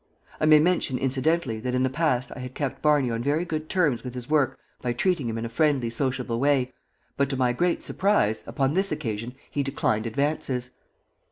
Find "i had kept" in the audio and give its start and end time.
2.35-2.81